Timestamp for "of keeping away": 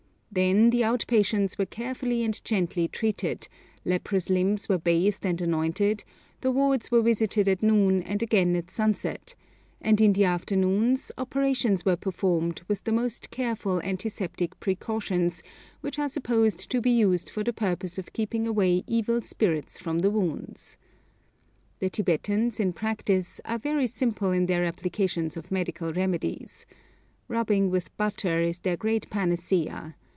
17.97-18.85